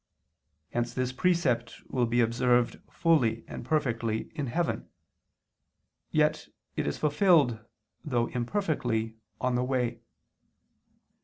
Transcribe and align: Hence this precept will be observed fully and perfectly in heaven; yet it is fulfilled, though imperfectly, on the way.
Hence 0.71 0.95
this 0.95 1.11
precept 1.11 1.79
will 1.87 2.07
be 2.07 2.21
observed 2.21 2.79
fully 2.91 3.45
and 3.47 3.63
perfectly 3.63 4.31
in 4.33 4.47
heaven; 4.47 4.89
yet 6.09 6.47
it 6.75 6.87
is 6.87 6.97
fulfilled, 6.97 7.63
though 8.03 8.25
imperfectly, 8.29 9.17
on 9.39 9.53
the 9.53 9.63
way. 9.63 9.99